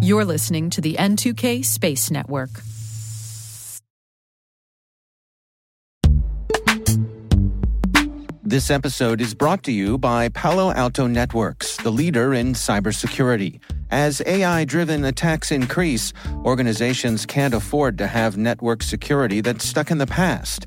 [0.00, 2.50] You're listening to the N2K Space Network.
[8.42, 13.60] This episode is brought to you by Palo Alto Networks, the leader in cybersecurity.
[13.90, 16.12] As AI driven attacks increase,
[16.44, 20.66] organizations can't afford to have network security that's stuck in the past.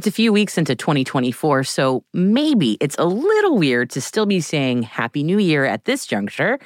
[0.00, 4.40] It's a few weeks into 2024, so maybe it's a little weird to still be
[4.40, 6.58] saying Happy New Year at this juncture.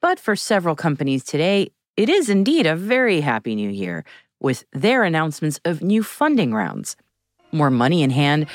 [0.00, 4.04] But for several companies today, it is indeed a very happy new year
[4.38, 6.94] with their announcements of new funding rounds.
[7.50, 8.46] More money in hand,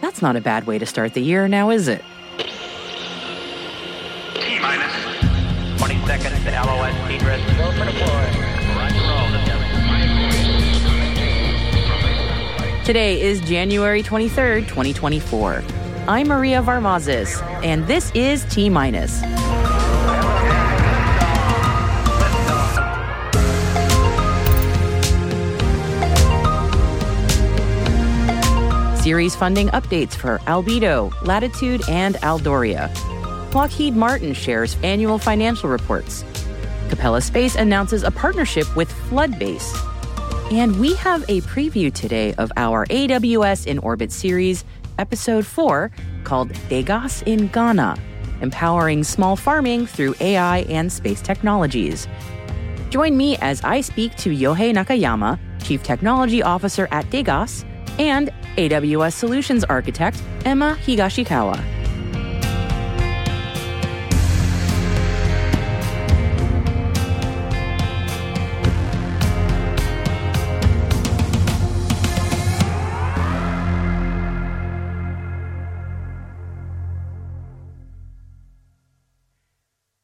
[0.00, 2.04] that's not a bad way to start the year now, is it?
[4.34, 4.94] T minus
[5.78, 6.94] 20 seconds to LOS
[7.76, 8.29] for deploy.
[12.90, 15.62] Today is January 23rd, 2024.
[16.08, 19.20] I'm Maria Varmazis, and this is T minus.
[29.00, 32.92] Series funding updates for Albedo, Latitude, and Aldoria.
[33.54, 36.24] Lockheed Martin shares annual financial reports.
[36.88, 39.89] Capella Space announces a partnership with Floodbase.
[40.50, 44.64] And we have a preview today of our AWS in Orbit series,
[44.98, 45.92] episode 4,
[46.24, 47.96] called Degas in Ghana
[48.40, 52.08] Empowering Small Farming Through AI and Space Technologies.
[52.88, 57.64] Join me as I speak to Yohei Nakayama, Chief Technology Officer at Degas,
[58.00, 61.79] and AWS Solutions Architect Emma Higashikawa.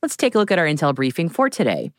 [0.06, 1.90] Let's take a look at our Intel briefing for today.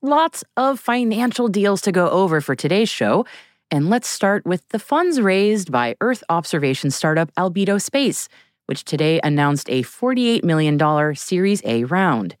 [0.00, 3.26] Lots of financial deals to go over for today's show,
[3.70, 8.30] and let's start with the funds raised by Earth observation startup Albedo Space,
[8.64, 12.34] which today announced a $48 million Series A round.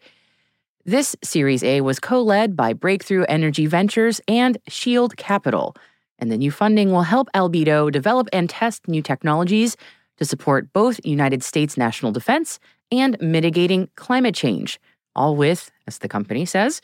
[0.86, 5.76] This Series A was co led by Breakthrough Energy Ventures and Shield Capital,
[6.18, 9.76] and the new funding will help Albedo develop and test new technologies
[10.16, 12.58] to support both United States national defense
[12.90, 14.80] and mitigating climate change,
[15.20, 16.80] all with, as the company says,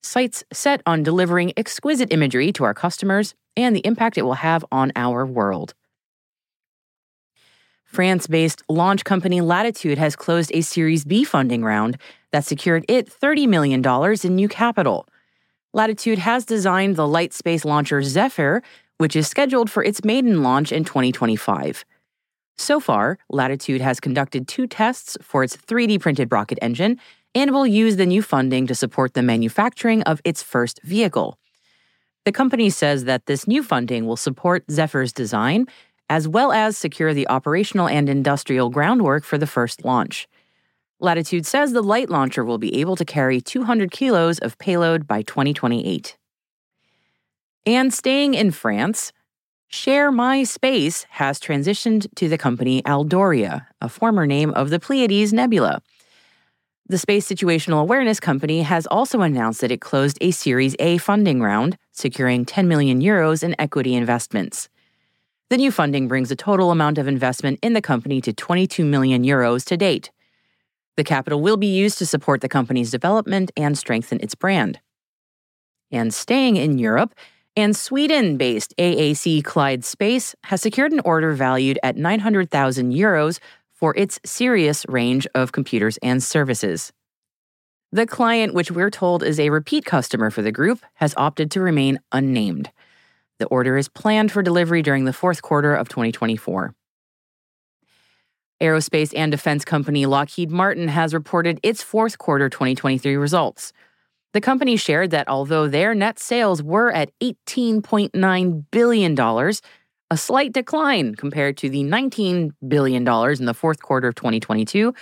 [0.00, 4.64] sights set on delivering exquisite imagery to our customers and the impact it will have
[4.70, 5.74] on our world.
[7.84, 11.98] France based launch company Latitude has closed a Series B funding round
[12.30, 13.82] that secured it $30 million
[14.22, 15.08] in new capital.
[15.72, 18.62] Latitude has designed the light space launcher Zephyr,
[18.98, 21.84] which is scheduled for its maiden launch in 2025.
[22.56, 27.00] So far, Latitude has conducted two tests for its 3D printed rocket engine
[27.34, 31.38] and will use the new funding to support the manufacturing of its first vehicle.
[32.24, 35.66] The company says that this new funding will support Zephyr's design,
[36.08, 40.28] as well as secure the operational and industrial groundwork for the first launch.
[40.98, 45.22] Latitude says the light launcher will be able to carry 200 kilos of payload by
[45.22, 46.18] 2028.
[47.64, 49.12] And staying in France,
[49.68, 55.32] Share My Space has transitioned to the company Aldoria, a former name of the Pleiades
[55.32, 55.80] Nebula.
[56.90, 61.40] The Space Situational Awareness Company has also announced that it closed a Series A funding
[61.40, 64.68] round, securing 10 million euros in equity investments.
[65.50, 69.22] The new funding brings the total amount of investment in the company to 22 million
[69.22, 70.10] euros to date.
[70.96, 74.80] The capital will be used to support the company's development and strengthen its brand.
[75.92, 77.14] And staying in Europe,
[77.56, 83.38] and Sweden based AAC Clyde Space has secured an order valued at 900,000 euros
[83.80, 86.92] for its Sirius range of computers and services.
[87.90, 91.60] The client, which we're told is a repeat customer for the group, has opted to
[91.60, 92.70] remain unnamed.
[93.38, 96.74] The order is planned for delivery during the fourth quarter of 2024.
[98.60, 103.72] Aerospace and defense company Lockheed Martin has reported its fourth quarter 2023 results.
[104.34, 109.52] The company shared that although their net sales were at $18.9 billion,
[110.10, 114.92] a slight decline compared to the $19 billion in the fourth quarter of 2022.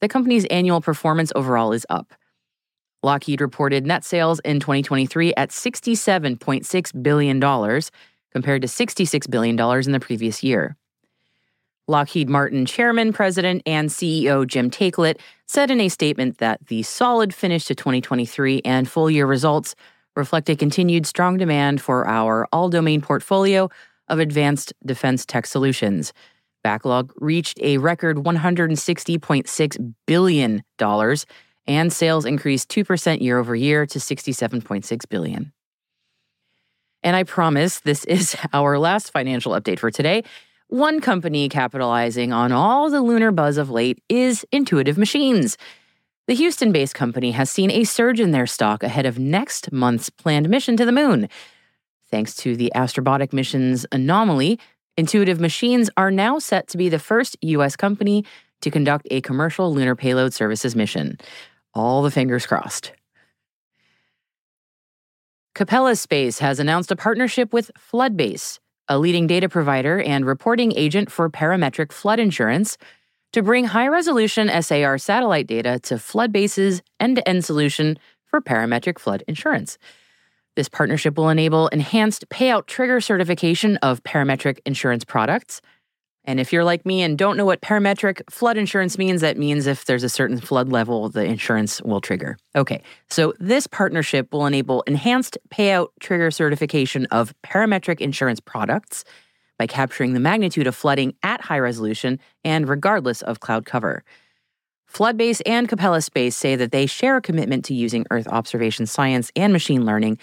[0.00, 2.12] The company's annual performance overall is up.
[3.02, 7.40] Lockheed reported net sales in 2023 at $67.6 billion,
[8.32, 10.76] compared to $66 billion in the previous year.
[11.88, 17.34] Lockheed Martin chairman, president, and CEO Jim Taiclet said in a statement that the solid
[17.34, 19.74] finish to 2023 and full year results
[20.14, 23.68] reflect a continued strong demand for our all domain portfolio
[24.10, 26.12] of advanced defense tech solutions.
[26.62, 30.62] Backlog reached a record $160.6 billion,
[31.66, 35.52] and sales increased 2% year over year to 67.6 billion.
[37.02, 40.24] And I promise this is our last financial update for today.
[40.68, 45.56] One company capitalizing on all the lunar buzz of late is Intuitive Machines.
[46.28, 50.10] The Houston based company has seen a surge in their stock ahead of next month's
[50.10, 51.28] planned mission to the moon.
[52.10, 54.58] Thanks to the Astrobotic mission's anomaly,
[54.96, 57.76] Intuitive Machines are now set to be the first U.S.
[57.76, 58.24] company
[58.60, 61.18] to conduct a commercial lunar payload services mission.
[61.72, 62.92] All the fingers crossed.
[65.54, 68.58] Capella Space has announced a partnership with Floodbase,
[68.88, 72.76] a leading data provider and reporting agent for parametric flood insurance,
[73.32, 78.98] to bring high resolution SAR satellite data to Floodbase's end to end solution for parametric
[78.98, 79.78] flood insurance.
[80.60, 85.62] This partnership will enable enhanced payout trigger certification of parametric insurance products.
[86.24, 89.66] And if you're like me and don't know what parametric flood insurance means, that means
[89.66, 92.36] if there's a certain flood level, the insurance will trigger.
[92.54, 99.06] Okay, so this partnership will enable enhanced payout trigger certification of parametric insurance products
[99.58, 104.04] by capturing the magnitude of flooding at high resolution and regardless of cloud cover.
[104.92, 109.32] Floodbase and Capella Space say that they share a commitment to using Earth observation science
[109.36, 110.18] and machine learning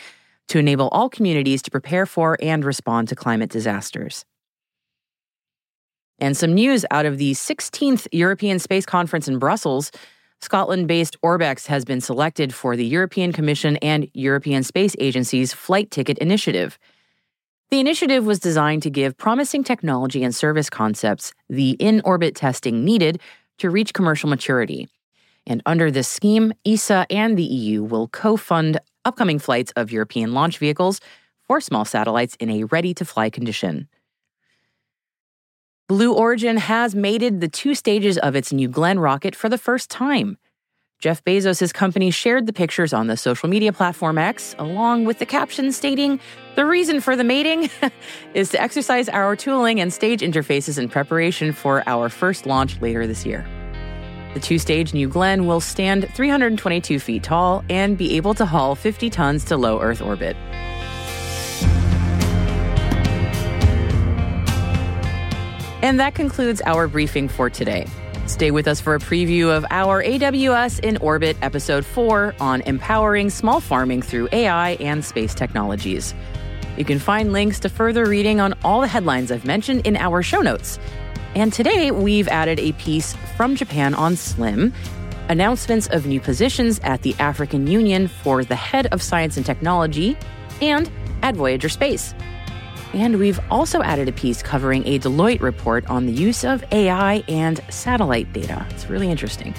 [0.47, 4.25] to enable all communities to prepare for and respond to climate disasters.
[6.19, 9.91] And some news out of the 16th European Space Conference in Brussels.
[10.39, 15.91] Scotland based Orbex has been selected for the European Commission and European Space Agency's Flight
[15.91, 16.77] Ticket Initiative.
[17.69, 22.85] The initiative was designed to give promising technology and service concepts the in orbit testing
[22.85, 23.19] needed
[23.57, 24.87] to reach commercial maturity.
[25.45, 30.33] And under this scheme, ESA and the EU will co fund upcoming flights of European
[30.33, 30.99] launch vehicles
[31.47, 33.87] for small satellites in a ready to fly condition.
[35.87, 39.89] Blue Origin has mated the two stages of its New Glenn rocket for the first
[39.89, 40.37] time.
[40.99, 45.25] Jeff Bezos' company shared the pictures on the social media platform X, along with the
[45.25, 46.19] caption stating,
[46.55, 47.69] The reason for the mating
[48.33, 53.07] is to exercise our tooling and stage interfaces in preparation for our first launch later
[53.07, 53.47] this year.
[54.37, 58.75] The two stage New Glenn will stand 322 feet tall and be able to haul
[58.75, 60.35] 50 tons to low Earth orbit.
[65.81, 67.87] And that concludes our briefing for today.
[68.27, 73.31] Stay with us for a preview of our AWS in Orbit Episode 4 on empowering
[73.31, 76.13] small farming through AI and space technologies.
[76.77, 80.21] You can find links to further reading on all the headlines I've mentioned in our
[80.21, 80.77] show notes.
[81.37, 84.73] And today we've added a piece from Japan on SLIM,
[85.29, 90.17] announcements of new positions at the African Union for the head of science and technology,
[90.63, 90.89] and
[91.21, 92.15] at Voyager Space.
[92.93, 97.23] And we've also added a piece covering a Deloitte report on the use of AI
[97.27, 98.65] and satellite data.
[98.71, 99.53] It's really interesting.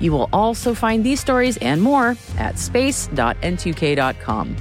[0.00, 4.56] You will also find these stories and more at space.n2k.com.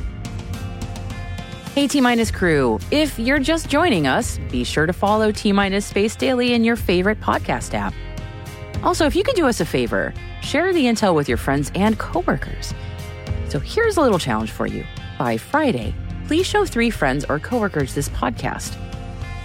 [1.79, 5.85] Hey T Minus crew, if you're just joining us, be sure to follow T Minus
[5.85, 7.93] Space Daily in your favorite podcast app.
[8.83, 11.97] Also, if you could do us a favor, share the intel with your friends and
[11.97, 12.73] coworkers.
[13.47, 14.83] So here's a little challenge for you.
[15.17, 15.95] By Friday,
[16.27, 18.77] please show three friends or coworkers this podcast.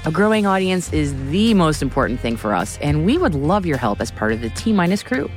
[0.04, 3.78] A growing audience is the most important thing for us, and we would love your
[3.78, 5.30] help as part of the T Minus crew.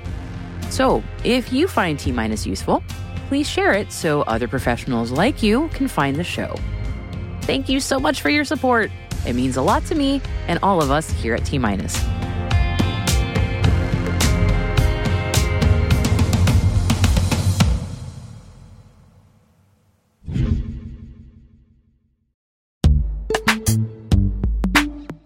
[0.72, 2.84] So, if you find T Minus useful,
[3.28, 6.56] please share it so other professionals like you can find the show.
[7.48, 8.92] Thank you so much for your support.
[9.26, 11.98] It means a lot to me and all of us here at T Minus.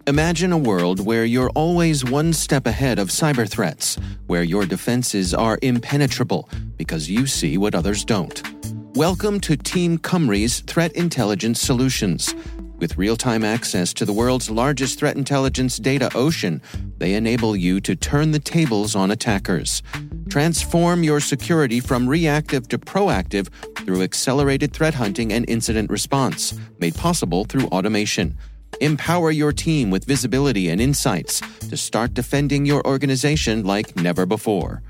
[0.06, 5.34] Imagine a world where you're always one step ahead of cyber threats, where your defenses
[5.34, 8.51] are impenetrable because you see what others don't.
[8.94, 12.34] Welcome to Team Cymru's Threat Intelligence Solutions.
[12.76, 16.60] With real time access to the world's largest threat intelligence data ocean,
[16.98, 19.82] they enable you to turn the tables on attackers.
[20.28, 26.94] Transform your security from reactive to proactive through accelerated threat hunting and incident response, made
[26.94, 28.36] possible through automation.
[28.82, 34.82] Empower your team with visibility and insights to start defending your organization like never before.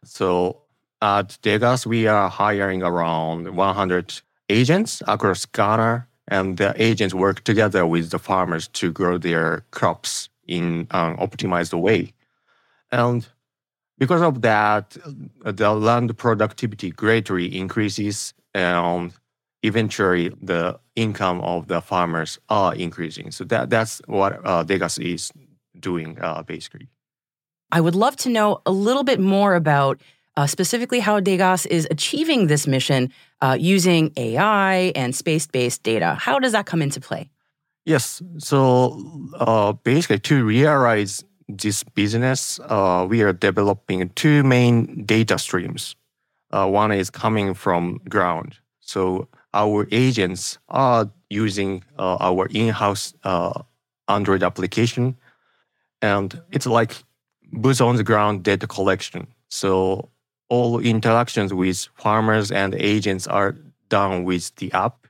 [0.04, 0.62] So
[1.02, 7.87] at Degas, we are hiring around 100 agents across Ghana and the agents work together
[7.87, 12.12] with the farmers to grow their crops in an optimized way.
[12.90, 13.26] And
[13.99, 14.97] because of that,
[15.45, 19.12] the land productivity greatly increases, and
[19.62, 23.31] eventually the income of the farmers are increasing.
[23.31, 25.33] So that that's what uh, Degas is
[25.79, 26.88] doing uh, basically.
[27.73, 30.00] I would love to know a little bit more about
[30.37, 36.15] uh, specifically how Degas is achieving this mission uh, using AI and space based data.
[36.15, 37.31] How does that come into play?
[37.85, 38.23] Yes.
[38.38, 39.00] So
[39.35, 45.97] uh, basically, to realize this business, uh, we are developing two main data streams.
[46.50, 48.57] Uh, one is coming from ground.
[48.81, 53.15] So our agents are using uh, our in house
[54.09, 55.17] Android application.
[56.03, 57.03] And it's like
[57.53, 59.26] boots on the ground data collection.
[59.49, 60.09] So
[60.49, 63.57] all interactions with farmers and agents are
[63.88, 65.07] done with the app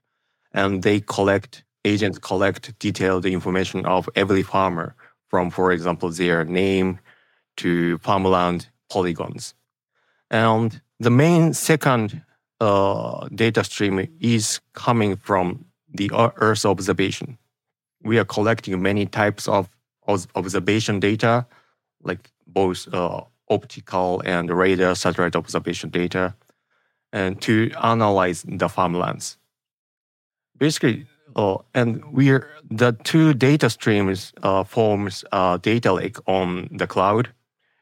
[0.52, 4.94] and they collect agents collect detailed information of every farmer
[5.36, 6.98] from for example their name
[7.56, 9.54] to farmland polygons
[10.30, 12.22] and the main second
[12.60, 15.62] uh, data stream is coming from
[15.92, 16.10] the
[16.46, 17.36] earth observation
[18.02, 19.68] we are collecting many types of
[20.34, 21.46] observation data
[22.02, 26.34] like both uh, optical and radar satellite observation data
[27.12, 29.38] and to analyze the farmlands.
[30.56, 36.88] Basically, uh, and we're the two data streams uh, forms a data lake on the
[36.88, 37.30] cloud,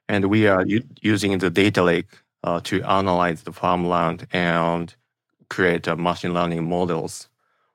[0.08, 2.08] and we are u- using the data lake
[2.44, 4.94] uh, to analyze the farmland and
[5.50, 7.28] create uh, machine learning models.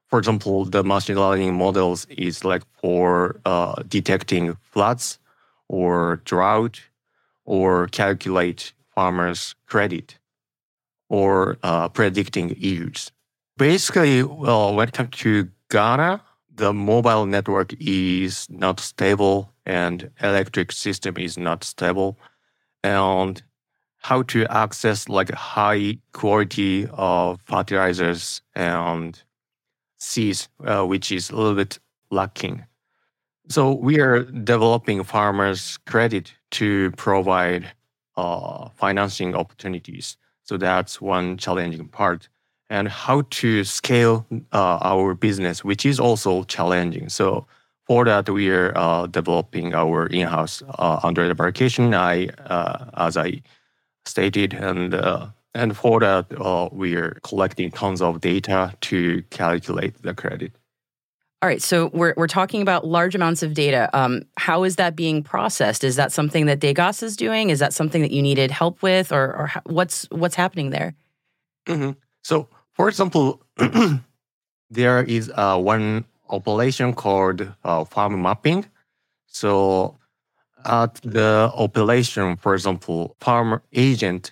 [0.08, 5.20] For example, the machine learning models is like for uh, detecting floods
[5.70, 6.82] or drought
[7.46, 10.20] or calculate farmers' credit
[11.10, 13.12] or uh, predicting yields.
[13.58, 16.22] Basically, well, when it comes to Ghana,
[16.54, 22.18] the mobile network is not stable and electric system is not stable.
[22.84, 23.42] And
[24.00, 29.22] how to access like high quality of fertilizers and
[29.98, 32.66] seeds, uh, which is a little bit lacking.
[33.50, 37.72] So we are developing farmers credit to provide
[38.16, 40.18] uh, financing opportunities.
[40.44, 42.30] So that's one challenging part.
[42.70, 47.10] And how to scale uh, our business, which is also challenging.
[47.10, 47.48] So
[47.88, 51.96] for that, we are uh, developing our in-house uh, Android application.
[51.96, 53.42] I, uh, as I
[54.06, 60.14] stated, and uh, and for that, we are collecting tons of data to calculate the
[60.14, 60.52] credit.
[61.42, 63.90] All right, so we're we're talking about large amounts of data.
[63.94, 65.86] Um, how is that being processed?
[65.86, 67.50] Is that something that Degas is doing?
[67.50, 70.96] Is that something that you needed help with, or or what's what's happening there?
[71.66, 71.92] Mm-hmm.
[72.24, 72.50] So,
[72.80, 73.42] for example,
[74.70, 78.66] there is uh, one operation called uh, farm mapping.
[79.28, 79.98] So,
[80.64, 84.32] at the operation, for example, farm agent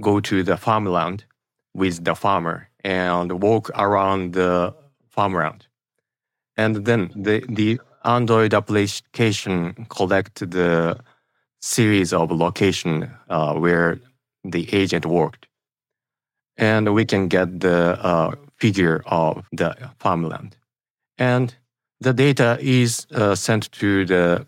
[0.00, 1.24] go to the farmland
[1.74, 4.72] with the farmer and walk around the
[5.08, 5.66] farmland
[6.56, 10.96] And then the, the Android application collect the
[11.60, 13.98] series of location uh, where
[14.44, 15.48] the agent worked.
[16.60, 20.56] And we can get the uh, figure of the farmland.
[21.18, 21.52] And
[22.00, 24.46] the data is uh, sent to the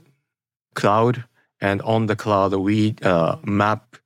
[0.74, 1.24] cloud.
[1.60, 3.96] And on the cloud, we uh, map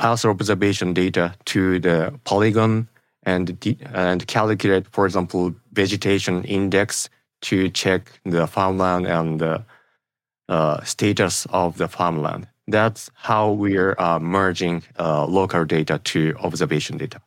[0.00, 2.88] Earth observation data to the polygon
[3.24, 3.56] and,
[3.92, 7.08] and calculate, for example, vegetation index
[7.42, 9.64] to check the farmland and the
[10.48, 12.48] uh, status of the farmland.
[12.68, 17.20] That's how we're uh, merging uh, local data to observation data.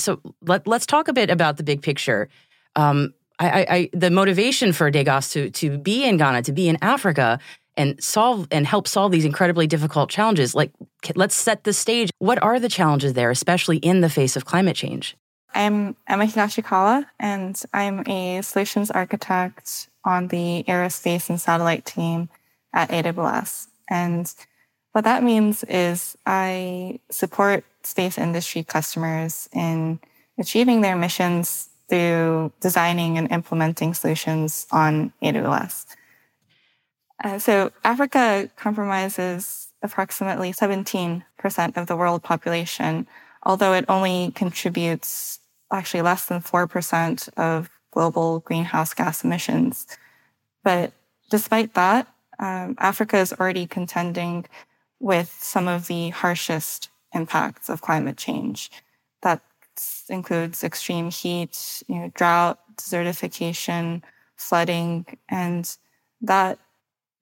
[0.00, 2.28] So let, us talk a bit about the big picture.
[2.76, 6.78] Um, I, I, the motivation for Degas to, to be in Ghana, to be in
[6.82, 7.40] Africa,
[7.76, 10.54] and solve and help solve these incredibly difficult challenges.
[10.54, 10.70] Like,
[11.16, 12.10] let's set the stage.
[12.18, 15.16] What are the challenges there, especially in the face of climate change?
[15.54, 22.28] I'm Emma Higashikawa, and I'm a solutions architect on the aerospace and satellite team
[22.72, 23.68] at AWS.
[23.88, 24.32] And
[24.92, 30.00] what that means is I support space industry customers in
[30.38, 35.86] achieving their missions through designing and implementing solutions on AWS.
[37.22, 41.22] Uh, so Africa compromises approximately 17%
[41.76, 43.06] of the world population,
[43.42, 45.38] although it only contributes
[45.70, 49.86] actually less than 4% of global greenhouse gas emissions.
[50.62, 50.92] But
[51.30, 54.46] despite that, um, Africa is already contending
[54.98, 58.70] with some of the harshest impacts of climate change.
[59.22, 59.40] That
[60.08, 64.02] includes extreme heat, you know, drought, desertification,
[64.36, 65.76] flooding, and
[66.20, 66.58] that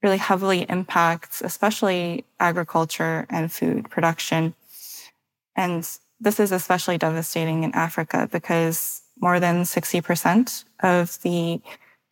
[0.03, 4.55] really heavily impacts especially agriculture and food production.
[5.55, 5.89] And
[6.21, 11.61] this is especially devastating in Africa because more than 60% of the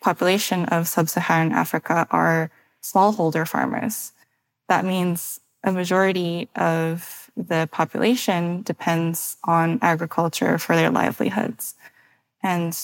[0.00, 2.50] population of sub-Saharan Africa are
[2.82, 4.12] smallholder farmers.
[4.68, 11.74] That means a majority of the population depends on agriculture for their livelihoods.
[12.42, 12.76] And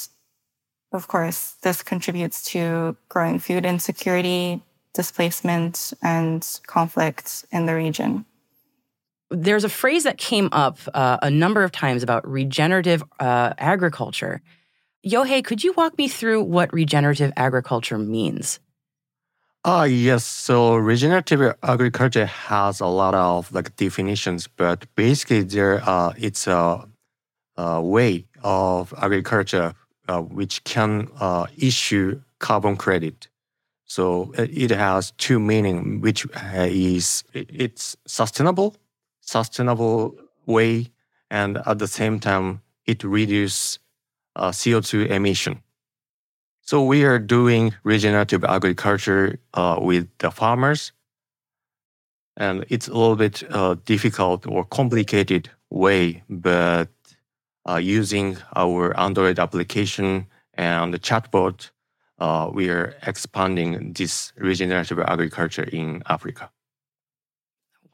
[0.92, 4.62] of course, this contributes to growing food insecurity,
[4.94, 8.24] displacement, and conflict in the region.
[9.30, 14.40] There's a phrase that came up uh, a number of times about regenerative uh, agriculture.
[15.04, 18.60] Yohei, could you walk me through what regenerative agriculture means?
[19.68, 20.24] Ah, yes.
[20.24, 26.88] So regenerative agriculture has a lot of like definitions, but basically there uh, it's a,
[27.56, 29.74] a way of agriculture
[30.08, 33.26] uh, which can uh, issue carbon credit.
[33.86, 38.76] So uh, it has two meaning, which uh, is it's sustainable,
[39.20, 40.14] sustainable
[40.46, 40.92] way,
[41.28, 43.80] and at the same time it reduces
[44.36, 45.60] uh, CO2 emission.
[46.66, 50.90] So we are doing regenerative agriculture uh, with the farmers,
[52.36, 56.88] and it's a little bit uh, difficult or complicated way, but
[57.68, 61.70] uh, using our Android application and the chatbot,
[62.18, 66.50] uh, we are expanding this regenerative agriculture in Africa.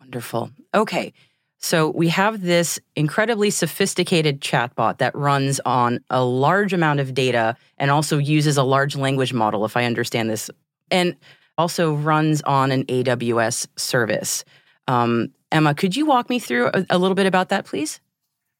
[0.00, 0.50] Wonderful.
[0.74, 1.12] Okay.
[1.62, 7.56] So we have this incredibly sophisticated chatbot that runs on a large amount of data
[7.78, 10.50] and also uses a large language model, if I understand this,
[10.90, 11.16] and
[11.56, 14.44] also runs on an AWS service.
[14.88, 18.00] Um, Emma, could you walk me through a, a, little bit about that, please?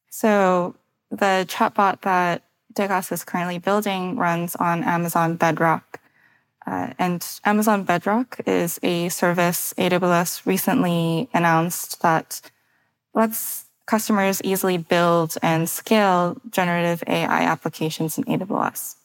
[0.09, 0.75] So
[1.11, 5.99] the chatbot that Degas is currently building runs on Amazon Bedrock.
[6.65, 12.39] Uh, and Amazon Bedrock is a service AWS recently announced that
[13.13, 18.95] lets customers easily build and scale generative AI applications in AWS.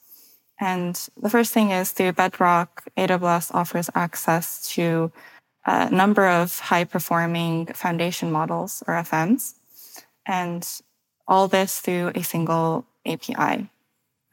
[0.60, 5.12] And the first thing is through Bedrock, AWS offers access to
[5.66, 9.54] a number of high performing foundation models or FMs.
[10.26, 10.66] And
[11.28, 13.68] all this through a single API.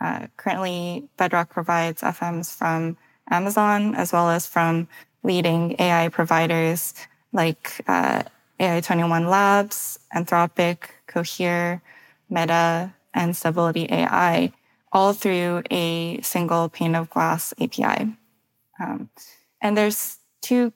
[0.01, 2.97] Uh, currently, Bedrock provides FMs from
[3.29, 4.87] Amazon as well as from
[5.23, 6.93] leading AI providers
[7.33, 8.23] like uh,
[8.59, 11.81] AI21 Labs, Anthropic, Cohere,
[12.29, 14.51] Meta, and Stability AI,
[14.91, 18.15] all through a single pane of glass API.
[18.79, 19.09] Um,
[19.61, 20.73] and there's two,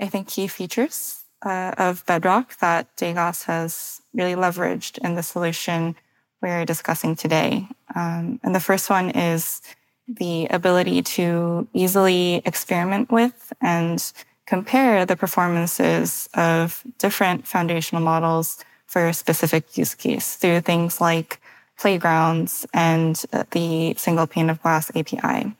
[0.00, 5.96] I think, key features uh, of Bedrock that Degas has really leveraged in the solution
[6.40, 7.68] we're discussing today.
[7.94, 9.62] Um, and the first one is
[10.08, 14.12] the ability to easily experiment with and
[14.52, 21.40] compare the performances of different foundational models for a specific use case through things like
[21.78, 25.56] playgrounds and the single pane of glass API.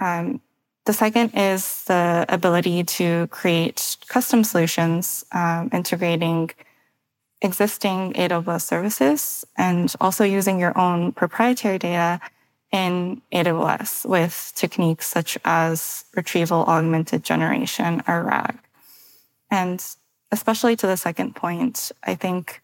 [0.00, 0.40] Um,
[0.86, 6.50] the second is the ability to create custom solutions, um, integrating
[7.40, 12.20] existing AWS services and also using your own proprietary data
[12.72, 18.58] in AWS with techniques such as retrieval augmented generation or RAG.
[19.50, 19.84] And
[20.32, 22.62] especially to the second point, I think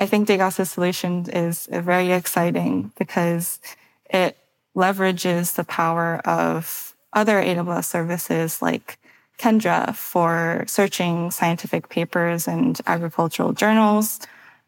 [0.00, 3.60] I think Degas' solution is very exciting because
[4.08, 4.38] it
[4.74, 8.98] leverages the power of other AWS services like
[9.38, 14.20] Kendra for searching scientific papers and agricultural journals.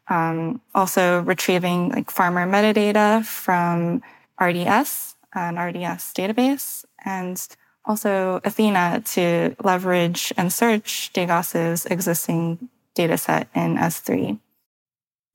[0.07, 4.03] Um, also retrieving like farmer metadata from
[4.41, 7.45] RDS, an RDS database, and
[7.85, 14.39] also Athena to leverage and search Degas' existing data set in S3.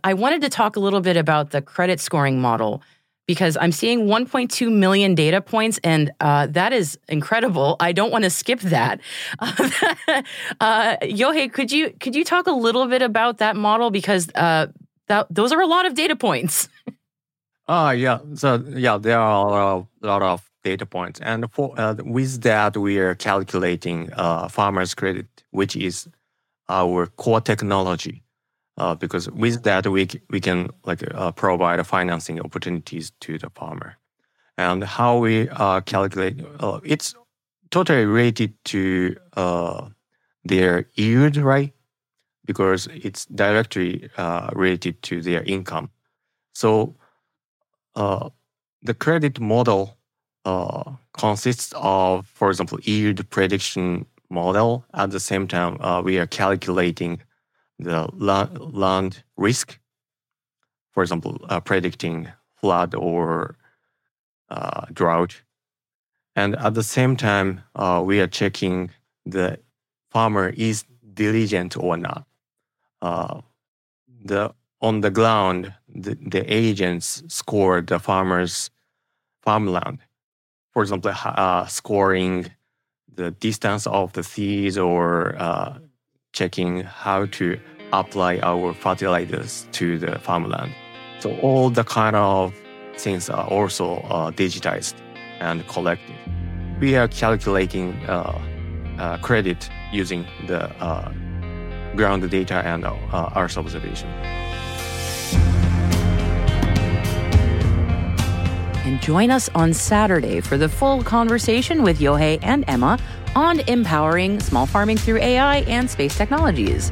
[0.04, 2.82] I wanted to talk a little bit about the credit scoring model
[3.26, 7.76] because I'm seeing 1.2 million data points, and uh, that is incredible.
[7.78, 9.00] I don't want to skip that.
[9.40, 14.68] uh, Yohei, could you could you talk a little bit about that model because uh,
[15.08, 16.68] that, those are a lot of data points.
[17.68, 18.18] Ah, yeah.
[18.34, 22.98] So yeah, there are a lot of, data points, and for uh, with that, we
[22.98, 26.08] are calculating uh, farmers' credit, which is
[26.68, 28.22] our core technology.
[28.78, 33.96] Uh, because with that, we we can like uh, provide financing opportunities to the farmer,
[34.58, 37.14] and how we uh, calculate uh, it's
[37.70, 39.16] totally related to
[40.44, 41.72] their yield, right?
[42.46, 44.10] Because it's directly
[44.54, 45.90] related to their income.
[46.54, 46.96] So
[47.98, 48.30] uh,
[48.82, 49.98] the credit model
[50.44, 54.84] uh, consists of, for example, yield prediction model.
[54.94, 57.20] At the same time, uh, we are calculating
[57.78, 59.78] the land risk.
[60.92, 62.28] For example, uh, predicting
[62.60, 63.56] flood or
[64.48, 65.42] uh, drought.
[66.36, 68.90] And at the same time, uh, we are checking
[69.26, 69.58] the
[70.10, 70.84] farmer is
[71.14, 72.24] diligent or not.
[74.24, 78.70] the on the ground, the, the agents score the farmer's
[79.42, 79.98] farmland.
[80.72, 82.46] For example, uh, scoring
[83.12, 85.78] the distance of the seeds or uh,
[86.32, 87.58] checking how to
[87.92, 90.72] apply our fertilizers to the farmland.
[91.20, 92.54] So all the kind of
[92.96, 94.94] things are also uh, digitized
[95.40, 96.14] and collected.
[96.80, 98.40] We are calculating uh,
[98.98, 101.12] uh, credit using the uh,
[101.96, 102.84] ground data and
[103.36, 104.08] Earth observation.
[108.88, 112.98] And join us on Saturday for the full conversation with Yohei and Emma
[113.36, 116.90] on empowering small farming through AI and space technologies.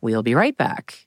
[0.00, 1.06] We'll be right back.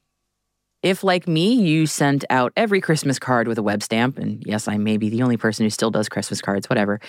[0.83, 4.67] If, like me, you sent out every Christmas card with a Webb stamp, and yes,
[4.67, 6.99] I may be the only person who still does Christmas cards, whatever,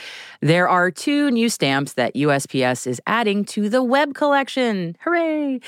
[0.42, 4.96] there are two new stamps that USPS is adding to the Webb collection.
[5.00, 5.60] Hooray!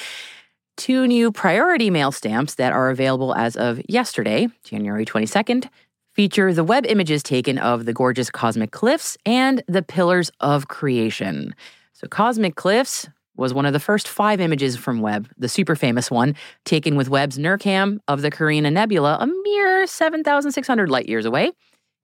[0.76, 5.68] Two new priority mail stamps that are available as of yesterday, January 22nd,
[6.12, 11.54] feature the Webb images taken of the gorgeous cosmic cliffs and the pillars of creation.
[11.94, 16.10] So, cosmic cliffs, was one of the first five images from Webb, the super famous
[16.10, 21.52] one, taken with Webb's NIRCam of the Carina Nebula, a mere 7,600 light years away,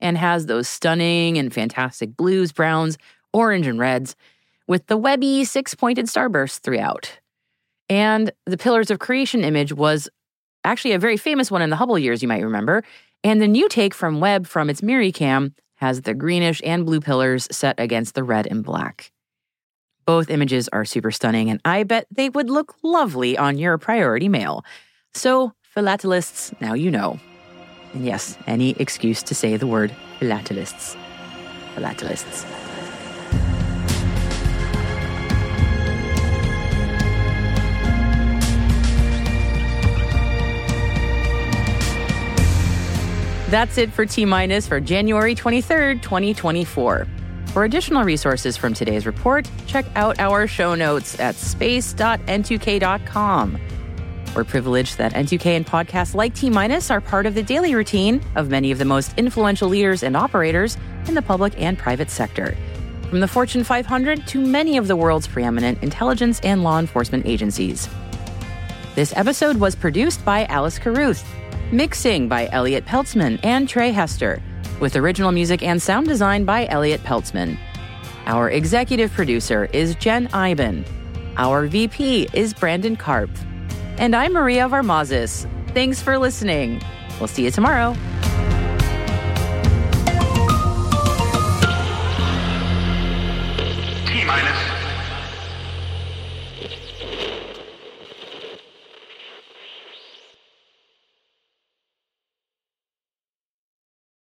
[0.01, 2.99] and has those stunning and fantastic blues, browns,
[3.33, 4.17] orange, and reds,
[4.67, 7.19] with the webby six pointed starbursts throughout.
[7.89, 10.09] And the Pillars of Creation image was
[10.65, 12.85] actually a very famous one in the Hubble years, you might remember.
[13.25, 17.49] And the new take from Webb from its MIRICam has the greenish and blue pillars
[17.51, 19.13] set against the red and black.
[20.11, 24.29] Both images are super stunning, and I bet they would look lovely on your priority
[24.29, 24.65] mail.
[25.15, 27.21] So, philatelists, now you know.
[27.95, 30.97] And yes, any excuse to say the word philatelists.
[31.77, 32.45] Philatelists.
[43.49, 47.07] That's it for T Minus for January 23rd, 2024.
[47.53, 53.61] For additional resources from today's report, check out our show notes at space.n2k.com.
[54.37, 58.23] We're privileged that N2K and podcasts like T Minus are part of the daily routine
[58.37, 62.57] of many of the most influential leaders and operators in the public and private sector.
[63.09, 67.89] From the Fortune 500 to many of the world's preeminent intelligence and law enforcement agencies.
[68.95, 71.27] This episode was produced by Alice Carruth.
[71.73, 74.41] Mixing by Elliot Peltzman and Trey Hester,
[74.81, 77.59] with original music and sound design by Elliot Peltzman.
[78.27, 80.85] Our executive producer is Jen Eiben.
[81.37, 83.31] Our VP is Brandon Karp.
[83.99, 85.49] And I'm Maria Varmazis.
[85.75, 86.83] Thanks for listening.
[87.19, 87.95] We'll see you tomorrow.